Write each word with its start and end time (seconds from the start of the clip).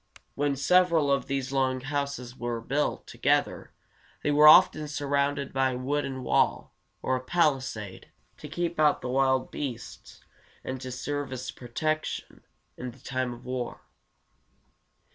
When 0.33 0.55
several 0.55 1.11
of 1.11 1.27
these 1.27 1.51
long 1.51 1.81
houses 1.81 2.35
were 2.35 2.59
built 2.59 3.05
together, 3.05 3.71
they 4.23 4.31
were 4.31 4.47
often 4.47 4.87
surrounded 4.87 5.53
by 5.53 5.73
a 5.73 5.77
wooden 5.77 6.23
wall, 6.23 6.73
or 7.03 7.19
palisade, 7.19 8.09
to 8.37 8.47
keep 8.47 8.79
out 8.79 9.01
the 9.01 9.09
wild 9.09 9.51
beasts 9.51 10.21
and 10.63 10.81
to 10.81 10.91
serve 10.91 11.31
as 11.31 11.51
protection 11.51 12.41
in 12.77 12.91
time 12.93 13.31
of 13.31 13.45
war. 13.45 13.81